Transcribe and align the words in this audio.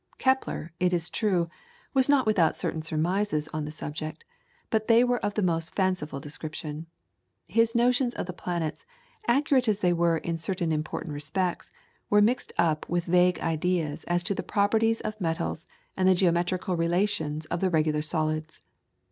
Kepler, 0.17 0.73
it 0.79 0.93
is 0.93 1.11
true, 1.11 1.47
was 1.93 2.09
not 2.09 2.25
without 2.25 2.57
certain 2.57 2.81
surmises 2.81 3.47
on 3.49 3.65
the 3.65 3.71
subject, 3.71 4.25
but 4.71 4.87
they 4.87 5.03
were 5.03 5.23
of 5.23 5.35
the 5.35 5.43
most 5.43 5.75
fanciful 5.75 6.19
description. 6.19 6.87
His 7.45 7.75
notions 7.75 8.15
of 8.15 8.25
the 8.25 8.33
planets, 8.33 8.83
accurate 9.27 9.67
as 9.67 9.81
they 9.81 9.93
were 9.93 10.17
in 10.17 10.39
certain 10.39 10.71
important 10.71 11.13
respects, 11.13 11.69
were 12.09 12.19
mixed 12.19 12.51
up 12.57 12.89
with 12.89 13.03
vague 13.05 13.39
ideas 13.41 14.03
as 14.05 14.23
to 14.23 14.33
the 14.33 14.41
properties 14.41 15.01
of 15.01 15.21
metals 15.21 15.67
and 15.95 16.09
the 16.09 16.15
geometrical 16.15 16.75
relations 16.75 17.45
of 17.53 17.59
the 17.59 17.69
regular 17.69 18.01
solids. 18.01 18.59